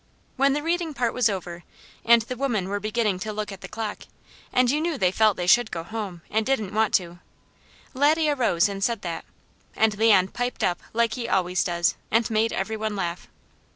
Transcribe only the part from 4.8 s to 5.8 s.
knew they felt they should